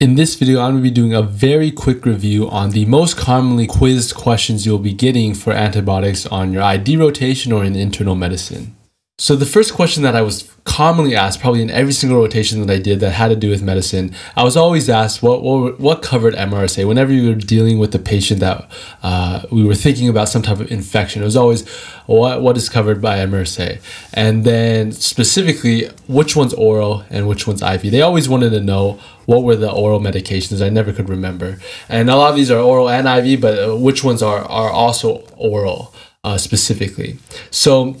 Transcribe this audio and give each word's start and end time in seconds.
In 0.00 0.16
this 0.16 0.34
video, 0.34 0.60
I'm 0.60 0.72
going 0.72 0.82
to 0.82 0.90
be 0.90 0.90
doing 0.90 1.14
a 1.14 1.22
very 1.22 1.70
quick 1.70 2.04
review 2.04 2.50
on 2.50 2.70
the 2.70 2.84
most 2.84 3.16
commonly 3.16 3.68
quizzed 3.68 4.16
questions 4.16 4.66
you'll 4.66 4.80
be 4.80 4.92
getting 4.92 5.34
for 5.34 5.52
antibiotics 5.52 6.26
on 6.26 6.52
your 6.52 6.64
ID 6.64 6.96
rotation 6.96 7.52
or 7.52 7.62
in 7.62 7.76
internal 7.76 8.16
medicine. 8.16 8.76
So 9.18 9.36
the 9.36 9.46
first 9.46 9.72
question 9.72 10.02
that 10.02 10.16
I 10.16 10.22
was 10.22 10.52
commonly 10.64 11.14
asked, 11.14 11.40
probably 11.40 11.60
in 11.60 11.70
every 11.70 11.92
single 11.92 12.18
rotation 12.18 12.60
that 12.60 12.72
I 12.72 12.78
did 12.78 13.00
that 13.00 13.12
had 13.12 13.28
to 13.28 13.36
do 13.36 13.50
with 13.50 13.62
medicine, 13.62 14.14
I 14.34 14.42
was 14.42 14.56
always 14.56 14.88
asked 14.88 15.22
what 15.22 15.42
what, 15.42 15.78
what 15.78 16.02
covered 16.02 16.34
MRSA. 16.34 16.88
Whenever 16.88 17.12
you 17.12 17.28
were 17.28 17.34
dealing 17.34 17.78
with 17.78 17.94
a 17.94 17.98
patient 17.98 18.40
that 18.40 18.68
uh, 19.02 19.42
we 19.50 19.64
were 19.64 19.74
thinking 19.74 20.08
about 20.08 20.28
some 20.28 20.42
type 20.42 20.60
of 20.60 20.72
infection, 20.72 21.22
it 21.22 21.24
was 21.24 21.36
always 21.36 21.68
what 22.06 22.42
what 22.42 22.56
is 22.56 22.68
covered 22.68 23.00
by 23.00 23.18
MRSA, 23.18 23.80
and 24.14 24.44
then 24.44 24.92
specifically 24.92 25.88
which 26.08 26.34
one's 26.34 26.54
oral 26.54 27.04
and 27.10 27.28
which 27.28 27.46
one's 27.46 27.62
IV. 27.62 27.82
They 27.82 28.02
always 28.02 28.28
wanted 28.28 28.50
to 28.50 28.60
know 28.60 28.98
what 29.26 29.42
were 29.42 29.56
the 29.56 29.70
oral 29.70 30.00
medications. 30.00 30.64
I 30.64 30.70
never 30.70 30.92
could 30.92 31.08
remember, 31.08 31.58
and 31.88 32.08
a 32.08 32.16
lot 32.16 32.30
of 32.30 32.36
these 32.36 32.50
are 32.50 32.58
oral 32.58 32.88
and 32.88 33.06
IV, 33.06 33.40
but 33.40 33.58
uh, 33.58 33.76
which 33.76 34.02
ones 34.02 34.22
are 34.22 34.40
are 34.40 34.70
also 34.70 35.26
oral 35.36 35.94
uh, 36.24 36.38
specifically. 36.38 37.18
So 37.50 37.96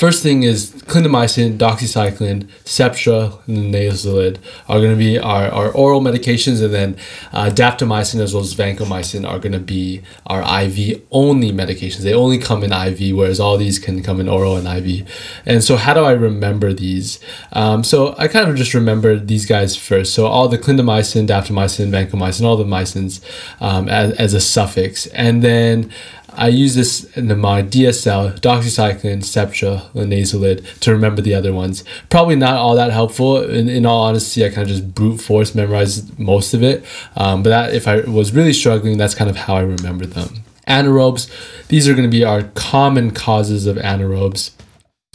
First 0.00 0.22
thing 0.22 0.44
is 0.44 0.70
clindamycin, 0.70 1.58
doxycycline, 1.58 2.48
Septra, 2.64 3.46
and 3.46 3.74
linezolid 3.74 4.38
are 4.66 4.78
going 4.78 4.92
to 4.92 4.96
be 4.96 5.18
our, 5.18 5.48
our 5.48 5.70
oral 5.72 6.00
medications, 6.00 6.64
and 6.64 6.72
then 6.72 6.96
uh, 7.34 7.50
daptomycin 7.50 8.18
as 8.18 8.32
well 8.32 8.42
as 8.42 8.54
vancomycin 8.54 9.28
are 9.28 9.38
going 9.38 9.52
to 9.52 9.58
be 9.58 10.00
our 10.24 10.40
IV 10.62 11.02
only 11.10 11.52
medications. 11.52 11.98
They 11.98 12.14
only 12.14 12.38
come 12.38 12.64
in 12.64 12.72
IV, 12.72 13.14
whereas 13.14 13.40
all 13.40 13.58
these 13.58 13.78
can 13.78 14.02
come 14.02 14.20
in 14.20 14.26
oral 14.26 14.56
and 14.56 14.66
IV. 14.66 15.06
And 15.44 15.62
so, 15.62 15.76
how 15.76 15.92
do 15.92 16.00
I 16.00 16.12
remember 16.12 16.72
these? 16.72 17.20
Um, 17.52 17.84
so, 17.84 18.14
I 18.16 18.26
kind 18.26 18.48
of 18.48 18.56
just 18.56 18.72
remember 18.72 19.18
these 19.18 19.44
guys 19.44 19.76
first. 19.76 20.14
So, 20.14 20.26
all 20.28 20.48
the 20.48 20.56
clindamycin, 20.56 21.26
daptomycin, 21.26 21.90
vancomycin, 21.90 22.46
all 22.46 22.56
the 22.56 22.64
mycins 22.64 23.22
um, 23.60 23.86
as, 23.90 24.12
as 24.12 24.32
a 24.32 24.40
suffix. 24.40 25.08
And 25.08 25.44
then 25.44 25.92
I 26.34 26.48
use 26.48 26.74
this 26.74 27.04
in 27.16 27.28
the 27.28 27.36
my 27.36 27.62
DSL, 27.62 28.40
doxycycline, 28.40 29.18
Septra, 29.18 29.90
linezolid 29.92 30.78
to 30.80 30.92
remember 30.92 31.22
the 31.22 31.34
other 31.34 31.52
ones. 31.52 31.84
Probably 32.08 32.36
not 32.36 32.56
all 32.56 32.74
that 32.76 32.92
helpful. 32.92 33.42
In, 33.42 33.68
in 33.68 33.86
all 33.86 34.02
honesty, 34.02 34.44
I 34.44 34.48
kind 34.48 34.62
of 34.62 34.68
just 34.68 34.94
brute 34.94 35.20
force 35.20 35.54
memorized 35.54 36.18
most 36.18 36.54
of 36.54 36.62
it. 36.62 36.84
Um, 37.16 37.42
but 37.42 37.50
that 37.50 37.74
if 37.74 37.88
I 37.88 38.00
was 38.00 38.32
really 38.32 38.52
struggling, 38.52 38.98
that's 38.98 39.14
kind 39.14 39.30
of 39.30 39.36
how 39.36 39.56
I 39.56 39.60
remember 39.60 40.06
them. 40.06 40.44
Anaerobes, 40.66 41.28
these 41.68 41.88
are 41.88 41.94
going 41.94 42.08
to 42.08 42.16
be 42.16 42.24
our 42.24 42.44
common 42.54 43.10
causes 43.10 43.66
of 43.66 43.76
anaerobes. 43.76 44.52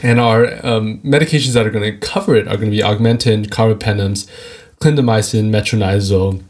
And 0.04 0.20
our 0.20 0.46
um, 0.66 1.00
medications 1.00 1.54
that 1.54 1.66
are 1.66 1.70
going 1.70 1.90
to 1.92 1.98
cover 2.06 2.36
it 2.36 2.48
are 2.48 2.58
going 2.58 2.70
to 2.70 2.78
be 2.78 2.84
augmentin, 2.84 3.48
carbapenems, 3.48 4.30
clindamycin, 4.82 5.50
metronidazole, 5.50 6.44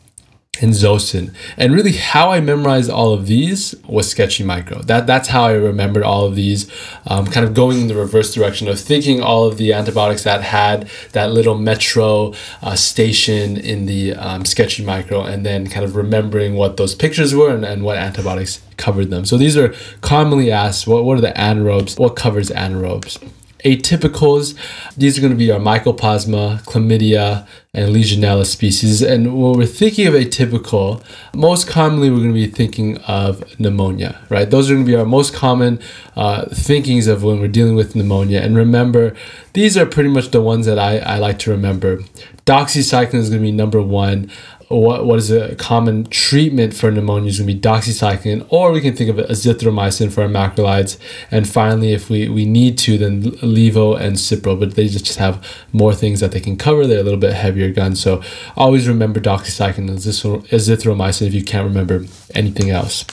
and 0.61 0.71
Zosyn. 0.71 1.33
And 1.57 1.73
really 1.73 1.93
how 1.93 2.31
I 2.31 2.39
memorized 2.39 2.89
all 2.89 3.13
of 3.13 3.27
these 3.27 3.75
was 3.87 4.09
Sketchy 4.09 4.43
Micro. 4.43 4.81
That 4.81 5.07
that's 5.07 5.29
how 5.29 5.43
I 5.45 5.53
remembered 5.53 6.03
all 6.03 6.25
of 6.25 6.35
these, 6.35 6.69
um, 7.07 7.25
kind 7.27 7.45
of 7.45 7.53
going 7.53 7.81
in 7.81 7.87
the 7.87 7.95
reverse 7.95 8.33
direction 8.33 8.67
of 8.67 8.79
thinking 8.79 9.21
all 9.21 9.45
of 9.45 9.57
the 9.57 9.73
antibiotics 9.73 10.23
that 10.23 10.41
had 10.41 10.89
that 11.11 11.31
little 11.31 11.57
metro 11.57 12.33
uh, 12.61 12.75
station 12.75 13.57
in 13.57 13.85
the 13.85 14.13
um, 14.15 14.45
Sketchy 14.45 14.83
Micro 14.83 15.21
and 15.21 15.45
then 15.45 15.67
kind 15.67 15.85
of 15.85 15.95
remembering 15.95 16.55
what 16.55 16.77
those 16.77 16.95
pictures 16.95 17.33
were 17.33 17.53
and, 17.53 17.65
and 17.65 17.83
what 17.83 17.97
antibiotics 17.97 18.61
covered 18.77 19.09
them. 19.09 19.25
So 19.25 19.37
these 19.37 19.57
are 19.57 19.73
commonly 20.01 20.51
asked, 20.51 20.87
what, 20.87 21.03
what 21.05 21.17
are 21.17 21.21
the 21.21 21.33
anaerobes? 21.33 21.97
What 21.97 22.15
covers 22.15 22.49
anaerobes? 22.49 23.21
Atypicals, 23.65 24.55
these 24.95 25.17
are 25.17 25.21
going 25.21 25.33
to 25.33 25.37
be 25.37 25.51
our 25.51 25.59
Mycoplasma, 25.59 26.63
Chlamydia, 26.65 27.47
and 27.73 27.93
Legionella 27.93 28.45
species. 28.45 29.01
And 29.01 29.41
when 29.41 29.57
we're 29.57 29.65
thinking 29.65 30.07
of 30.07 30.13
atypical, 30.13 31.03
most 31.33 31.67
commonly 31.67 32.09
we're 32.09 32.19
going 32.19 32.29
to 32.29 32.33
be 32.33 32.47
thinking 32.47 32.97
of 32.99 33.59
pneumonia, 33.59 34.21
right? 34.29 34.49
Those 34.49 34.69
are 34.69 34.75
going 34.75 34.85
to 34.85 34.91
be 34.91 34.95
our 34.95 35.03
most 35.03 35.33
common 35.33 35.81
uh, 36.15 36.45
thinkings 36.45 37.07
of 37.07 37.23
when 37.23 37.41
we're 37.41 37.47
dealing 37.47 37.75
with 37.75 37.95
pneumonia. 37.95 38.39
And 38.39 38.55
remember, 38.55 39.13
these 39.53 39.75
are 39.75 39.85
pretty 39.85 40.09
much 40.09 40.29
the 40.29 40.41
ones 40.41 40.65
that 40.67 40.79
I, 40.79 40.99
I 40.99 41.17
like 41.17 41.39
to 41.39 41.51
remember. 41.51 41.99
Doxycycline 42.45 43.15
is 43.15 43.29
going 43.29 43.41
to 43.41 43.45
be 43.45 43.51
number 43.51 43.81
one 43.81 44.31
what, 44.69 45.05
what 45.05 45.19
is 45.19 45.31
a 45.31 45.55
common 45.55 46.05
treatment 46.05 46.73
for 46.73 46.89
pneumonia 46.89 47.29
is 47.29 47.39
going 47.39 47.47
to 47.47 47.53
be 47.53 47.59
doxycycline, 47.59 48.45
or 48.49 48.71
we 48.71 48.81
can 48.81 48.95
think 48.95 49.09
of 49.09 49.17
azithromycin 49.17 50.11
for 50.11 50.23
our 50.23 50.27
macrolides. 50.27 50.97
And 51.29 51.47
finally, 51.47 51.93
if 51.93 52.09
we, 52.09 52.29
we 52.29 52.45
need 52.45 52.77
to, 52.79 52.97
then 52.97 53.23
levo 53.23 53.99
and 53.99 54.15
cipro, 54.15 54.59
but 54.59 54.75
they 54.75 54.87
just 54.87 55.17
have 55.17 55.45
more 55.71 55.93
things 55.93 56.19
that 56.19 56.31
they 56.31 56.39
can 56.39 56.57
cover. 56.57 56.87
They're 56.87 56.99
a 56.99 57.03
little 57.03 57.19
bit 57.19 57.33
heavier 57.33 57.71
guns. 57.71 58.01
So 58.01 58.23
always 58.55 58.87
remember 58.87 59.19
doxycycline 59.19 59.89
and 59.89 59.99
azithromycin 59.99 61.27
if 61.27 61.33
you 61.33 61.43
can't 61.43 61.67
remember 61.67 62.05
anything 62.33 62.69
else. 62.69 63.05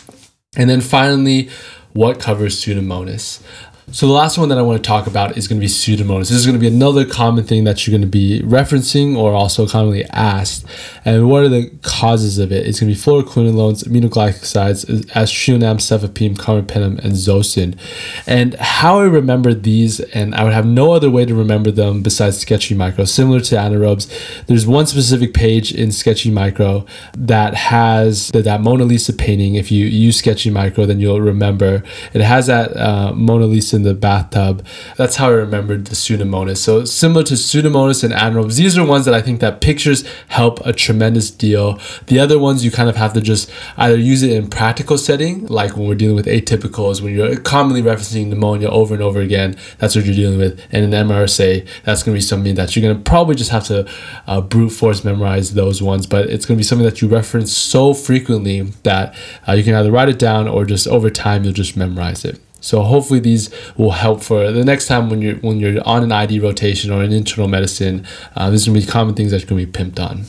And 0.56 0.68
then 0.68 0.80
finally, 0.80 1.50
what 1.92 2.20
covers 2.20 2.60
Pseudomonas? 2.60 3.42
So 3.90 4.06
the 4.06 4.12
last 4.12 4.38
one 4.38 4.48
that 4.48 4.58
I 4.58 4.62
want 4.62 4.82
to 4.82 4.86
talk 4.86 5.08
about 5.08 5.36
is 5.36 5.48
going 5.48 5.60
to 5.60 5.64
be 5.64 5.68
Pseudomonas. 5.68 6.28
This 6.28 6.32
is 6.32 6.46
going 6.46 6.54
to 6.54 6.60
be 6.60 6.68
another 6.68 7.04
common 7.04 7.44
thing 7.44 7.64
that 7.64 7.84
you're 7.84 7.92
going 7.92 8.00
to 8.00 8.06
be 8.06 8.40
referencing 8.42 9.16
or 9.16 9.32
also 9.32 9.66
commonly 9.66 10.04
asked. 10.10 10.64
And 11.04 11.28
what 11.28 11.42
are 11.42 11.48
the 11.48 11.68
causes 11.82 12.38
of 12.38 12.52
it? 12.52 12.64
It's 12.64 12.78
going 12.80 12.94
to 12.94 12.96
be 12.96 13.00
fluoroquinolones, 13.00 13.84
aminoglycosides, 13.84 14.84
aztreonam, 15.06 15.80
cefepime, 15.80 16.36
carbapenem, 16.36 17.00
and 17.00 17.14
Zosyn. 17.14 17.76
And 18.24 18.54
how 18.54 19.00
I 19.00 19.04
remember 19.04 19.52
these, 19.52 19.98
and 19.98 20.34
I 20.36 20.44
would 20.44 20.52
have 20.52 20.66
no 20.66 20.92
other 20.92 21.10
way 21.10 21.24
to 21.24 21.34
remember 21.34 21.72
them 21.72 22.02
besides 22.02 22.38
Sketchy 22.38 22.76
Micro. 22.76 23.04
Similar 23.04 23.40
to 23.40 23.56
anaerobes, 23.56 24.46
there's 24.46 24.66
one 24.66 24.86
specific 24.86 25.34
page 25.34 25.72
in 25.72 25.90
Sketchy 25.90 26.30
Micro 26.30 26.86
that 27.18 27.54
has 27.54 28.28
the, 28.28 28.42
that 28.42 28.60
Mona 28.60 28.84
Lisa 28.84 29.12
painting. 29.12 29.56
If 29.56 29.72
you 29.72 29.86
use 29.86 30.18
Sketchy 30.18 30.50
Micro, 30.50 30.86
then 30.86 31.00
you'll 31.00 31.20
remember. 31.20 31.82
It 32.14 32.20
has 32.20 32.46
that 32.46 32.76
uh, 32.76 33.12
Mona 33.12 33.46
Lisa 33.46 33.71
in 33.72 33.82
the 33.82 33.94
bathtub. 33.94 34.64
That's 34.96 35.16
how 35.16 35.28
I 35.28 35.32
remembered 35.32 35.86
the 35.86 35.94
Pseudomonas. 35.94 36.58
So 36.58 36.84
similar 36.84 37.22
to 37.24 37.34
Pseudomonas 37.34 38.04
and 38.04 38.12
anaerobes, 38.12 38.56
these 38.56 38.76
are 38.76 38.84
ones 38.84 39.04
that 39.04 39.14
I 39.14 39.22
think 39.22 39.40
that 39.40 39.60
pictures 39.60 40.04
help 40.28 40.64
a 40.66 40.72
tremendous 40.72 41.30
deal. 41.30 41.78
The 42.06 42.18
other 42.18 42.38
ones 42.38 42.64
you 42.64 42.70
kind 42.70 42.88
of 42.88 42.96
have 42.96 43.12
to 43.14 43.20
just 43.20 43.50
either 43.76 43.96
use 43.96 44.22
it 44.22 44.32
in 44.32 44.48
practical 44.48 44.98
setting, 44.98 45.46
like 45.46 45.76
when 45.76 45.86
we're 45.88 45.94
dealing 45.94 46.16
with 46.16 46.26
atypicals, 46.26 47.00
when 47.00 47.14
you're 47.14 47.36
commonly 47.40 47.82
referencing 47.82 48.28
pneumonia 48.28 48.68
over 48.68 48.94
and 48.94 49.02
over 49.02 49.20
again, 49.20 49.56
that's 49.78 49.96
what 49.96 50.04
you're 50.04 50.14
dealing 50.14 50.38
with. 50.38 50.60
And 50.70 50.84
in 50.84 50.90
MRSA, 50.90 51.66
that's 51.84 52.02
going 52.02 52.14
to 52.14 52.18
be 52.18 52.22
something 52.22 52.54
that 52.54 52.74
you're 52.74 52.82
going 52.82 52.96
to 52.96 53.02
probably 53.02 53.34
just 53.34 53.50
have 53.50 53.64
to 53.64 53.88
uh, 54.26 54.40
brute 54.40 54.70
force 54.70 55.04
memorize 55.04 55.54
those 55.54 55.82
ones, 55.82 56.06
but 56.06 56.28
it's 56.28 56.46
going 56.46 56.56
to 56.56 56.60
be 56.60 56.64
something 56.64 56.84
that 56.84 57.00
you 57.00 57.08
reference 57.08 57.52
so 57.52 57.94
frequently 57.94 58.62
that 58.82 59.14
uh, 59.48 59.52
you 59.52 59.64
can 59.64 59.74
either 59.74 59.90
write 59.90 60.08
it 60.08 60.18
down 60.18 60.48
or 60.48 60.64
just 60.64 60.86
over 60.86 61.10
time 61.10 61.44
you'll 61.44 61.52
just 61.52 61.76
memorize 61.76 62.24
it. 62.24 62.40
So 62.62 62.82
hopefully 62.82 63.20
these 63.20 63.50
will 63.76 63.90
help 63.90 64.22
for 64.22 64.50
the 64.50 64.64
next 64.64 64.86
time 64.86 65.10
when 65.10 65.20
you're 65.20 65.36
when 65.36 65.60
you're 65.60 65.86
on 65.86 66.02
an 66.02 66.12
ID 66.12 66.40
rotation 66.40 66.90
or 66.90 67.02
an 67.02 67.12
internal 67.12 67.48
medicine. 67.48 68.06
Uh, 68.34 68.48
these 68.48 68.66
are 68.66 68.70
gonna 68.70 68.80
be 68.80 68.86
common 68.86 69.14
things 69.14 69.32
that 69.32 69.42
are 69.42 69.46
gonna 69.46 69.66
be 69.66 69.70
pimped 69.70 70.00
on. 70.00 70.24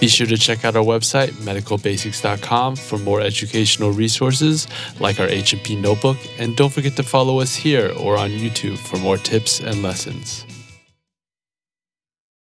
Be 0.00 0.08
sure 0.08 0.26
to 0.26 0.36
check 0.36 0.64
out 0.64 0.74
our 0.74 0.82
website, 0.82 1.30
medicalbasics.com, 1.44 2.74
for 2.74 2.98
more 2.98 3.20
educational 3.20 3.92
resources 3.92 4.66
like 4.98 5.20
our 5.20 5.28
H&P 5.28 5.76
notebook. 5.76 6.16
And 6.40 6.56
don't 6.56 6.72
forget 6.72 6.96
to 6.96 7.04
follow 7.04 7.38
us 7.38 7.54
here 7.54 7.92
or 8.00 8.16
on 8.16 8.30
YouTube 8.30 8.78
for 8.78 8.96
more 8.96 9.16
tips 9.16 9.60
and 9.60 9.80
lessons. 9.80 10.44